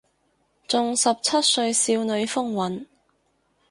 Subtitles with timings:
[0.67, 2.87] 仲十七歲少女風韻